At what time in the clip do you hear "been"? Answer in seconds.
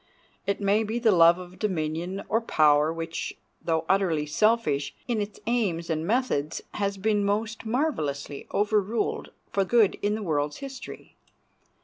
6.97-7.23